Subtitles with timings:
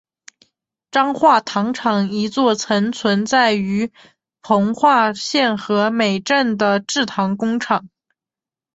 [0.89, 3.91] 彰化糖厂一座曾存在于
[4.41, 7.87] 彰化县和美镇的制糖工厂。